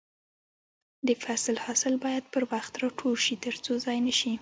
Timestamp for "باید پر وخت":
2.05-2.73